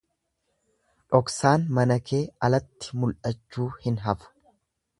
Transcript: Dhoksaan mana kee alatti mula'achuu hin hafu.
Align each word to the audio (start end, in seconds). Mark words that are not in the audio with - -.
Dhoksaan 1.15 1.67
mana 1.79 1.99
kee 2.11 2.23
alatti 2.49 2.99
mula'achuu 3.03 3.69
hin 3.85 4.03
hafu. 4.07 4.33